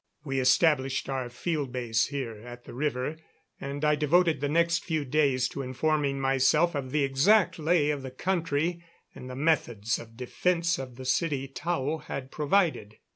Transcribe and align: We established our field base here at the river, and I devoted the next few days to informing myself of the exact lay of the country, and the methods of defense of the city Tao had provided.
We 0.23 0.39
established 0.39 1.09
our 1.09 1.29
field 1.29 1.71
base 1.71 2.07
here 2.07 2.37
at 2.41 2.63
the 2.63 2.73
river, 2.73 3.17
and 3.59 3.85
I 3.85 3.93
devoted 3.93 4.41
the 4.41 4.49
next 4.49 4.83
few 4.83 5.05
days 5.05 5.47
to 5.49 5.61
informing 5.61 6.19
myself 6.19 6.73
of 6.73 6.89
the 6.89 7.03
exact 7.03 7.59
lay 7.59 7.91
of 7.91 8.01
the 8.01 8.09
country, 8.09 8.83
and 9.13 9.29
the 9.29 9.35
methods 9.35 9.99
of 9.99 10.17
defense 10.17 10.79
of 10.79 10.95
the 10.95 11.05
city 11.05 11.47
Tao 11.47 11.97
had 11.97 12.31
provided. 12.31 12.95